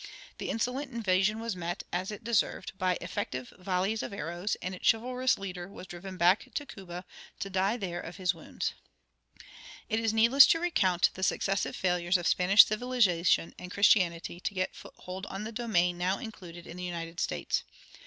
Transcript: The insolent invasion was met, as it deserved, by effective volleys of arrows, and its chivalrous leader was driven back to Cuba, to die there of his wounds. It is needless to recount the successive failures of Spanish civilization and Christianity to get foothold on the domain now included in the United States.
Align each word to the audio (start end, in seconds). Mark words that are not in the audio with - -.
The 0.39 0.49
insolent 0.49 0.91
invasion 0.91 1.39
was 1.39 1.55
met, 1.55 1.83
as 1.93 2.09
it 2.09 2.23
deserved, 2.23 2.75
by 2.79 2.97
effective 2.99 3.53
volleys 3.59 4.01
of 4.01 4.11
arrows, 4.13 4.55
and 4.59 4.73
its 4.73 4.89
chivalrous 4.89 5.37
leader 5.37 5.67
was 5.67 5.85
driven 5.85 6.17
back 6.17 6.51
to 6.55 6.65
Cuba, 6.65 7.05
to 7.39 7.49
die 7.51 7.77
there 7.77 8.01
of 8.01 8.17
his 8.17 8.33
wounds. 8.33 8.73
It 9.89 9.99
is 9.99 10.11
needless 10.11 10.47
to 10.47 10.59
recount 10.59 11.11
the 11.13 11.21
successive 11.21 11.75
failures 11.75 12.17
of 12.17 12.25
Spanish 12.25 12.65
civilization 12.65 13.53
and 13.59 13.69
Christianity 13.69 14.39
to 14.39 14.55
get 14.55 14.73
foothold 14.75 15.27
on 15.27 15.43
the 15.43 15.51
domain 15.51 15.99
now 15.99 16.17
included 16.17 16.65
in 16.65 16.77
the 16.77 16.83
United 16.83 17.19
States. 17.19 17.61